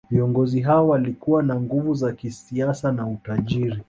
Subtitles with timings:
[0.09, 3.79] Viongozi hao walikuwa na nguvu za kisiasa na utajiri